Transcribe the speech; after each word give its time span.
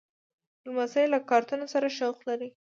لمسی 0.65 1.05
له 1.13 1.19
کارتون 1.29 1.61
سره 1.73 1.87
شوق 1.97 2.17
لري. 2.29 2.49